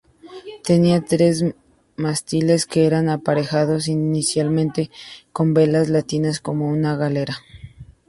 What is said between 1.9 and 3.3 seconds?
mástiles que eran